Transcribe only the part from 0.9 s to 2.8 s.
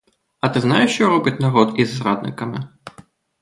що робить народ із зрадниками?